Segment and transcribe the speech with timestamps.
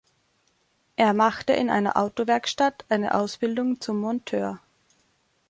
[0.95, 4.59] Er machte in einer Autowerkstatt eine Ausbildung zum Monteur.